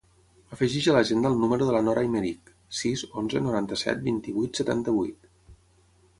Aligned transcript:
Afegeix 0.55 0.85
a 0.93 0.95
l'agenda 0.95 1.31
el 1.33 1.37
número 1.43 1.67
de 1.67 1.75
la 1.75 1.81
Nora 1.89 2.05
Aymerich: 2.05 2.49
sis, 2.79 3.05
onze, 3.23 3.43
noranta-set, 3.49 4.03
vint-i-vuit, 4.09 4.61
setanta-vuit. 4.63 5.31